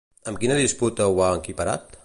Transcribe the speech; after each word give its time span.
Amb 0.31 0.39
quina 0.45 0.57
disputa 0.61 1.09
ho 1.11 1.15
ha 1.27 1.31
equiparat? 1.43 1.99